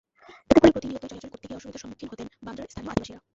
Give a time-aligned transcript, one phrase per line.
[0.49, 3.19] এতে করে প্রতিনিয়তই চলাচল করতে গিয়ে অসুবিধার সম্মুখীন হতেন বান্দ্রার স্থানীয় অধিবাসীরা।